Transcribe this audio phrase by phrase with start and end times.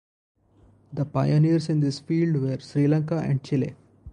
[0.91, 3.75] The pioneers in this field were Sri Lanka and Chile.